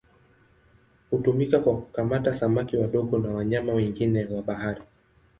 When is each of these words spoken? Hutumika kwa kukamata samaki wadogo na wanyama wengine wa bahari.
Hutumika 1.11 1.59
kwa 1.59 1.75
kukamata 1.77 2.33
samaki 2.35 2.77
wadogo 2.77 3.19
na 3.19 3.31
wanyama 3.31 3.73
wengine 3.73 4.25
wa 4.25 4.41
bahari. 4.41 4.81